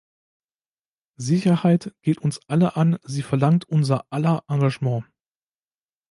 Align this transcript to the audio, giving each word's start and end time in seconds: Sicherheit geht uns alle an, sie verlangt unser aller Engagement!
Sicherheit 1.19 1.93
geht 2.01 2.17
uns 2.17 2.39
alle 2.49 2.75
an, 2.75 2.97
sie 3.03 3.21
verlangt 3.21 3.69
unser 3.69 4.11
aller 4.11 4.43
Engagement! 4.47 5.05